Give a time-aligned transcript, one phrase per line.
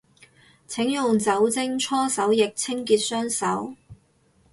[0.67, 3.75] 請用酒精搓手液清潔雙手